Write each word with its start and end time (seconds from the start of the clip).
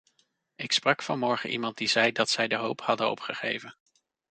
Ik 0.55 0.71
sprak 0.71 1.01
vanmorgen 1.03 1.49
iemand 1.49 1.77
die 1.77 1.87
zei 1.87 2.11
dat 2.11 2.29
zij 2.29 2.47
de 2.47 2.55
hoop 2.55 2.81
hadden 2.81 3.09
opgegeven. 3.11 3.75